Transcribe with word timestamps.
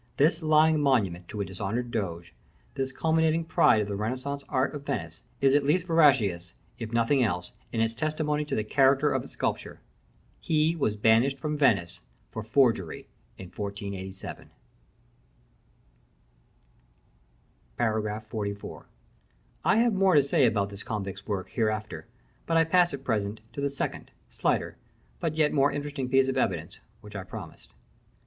This 0.17 0.41
lying 0.41 0.79
monument 0.79 1.27
to 1.27 1.41
a 1.41 1.45
dishonored 1.45 1.91
doge, 1.91 2.33
this 2.73 2.91
culminating 2.91 3.45
pride 3.45 3.81
of 3.81 3.87
the 3.87 3.95
Renaissance 3.95 4.43
art 4.49 4.73
of 4.73 4.83
Venice, 4.83 5.21
is 5.41 5.53
at 5.53 5.63
least 5.63 5.85
veracious, 5.85 6.53
if 6.79 6.89
in 6.89 6.95
nothing 6.95 7.21
else, 7.21 7.51
in 7.71 7.81
its 7.81 7.93
testimony 7.93 8.43
to 8.45 8.55
the 8.55 8.63
character 8.63 9.11
of 9.13 9.23
its 9.23 9.33
sculptor. 9.33 9.79
He 10.39 10.75
was 10.75 10.95
banished 10.95 11.37
from 11.37 11.55
Venice 11.55 12.01
for 12.31 12.41
forgery 12.41 13.09
in 13.37 13.49
1487.§ 13.49 14.49
XLIV. 18.57 18.85
I 19.63 19.75
have 19.75 19.93
more 19.93 20.15
to 20.15 20.23
say 20.23 20.47
about 20.47 20.69
this 20.69 20.81
convict's 20.81 21.27
work 21.27 21.47
hereafter; 21.51 22.07
but 22.47 22.57
I 22.57 22.63
pass 22.63 22.91
at 22.91 23.03
present, 23.03 23.41
to 23.53 23.61
the 23.61 23.69
second, 23.69 24.09
slighter, 24.29 24.77
but 25.19 25.35
yet 25.35 25.53
more 25.53 25.71
interesting 25.71 26.09
piece 26.09 26.27
of 26.27 26.37
evidence, 26.37 26.79
which 27.01 27.15
I 27.15 27.23
promised. 27.23 27.69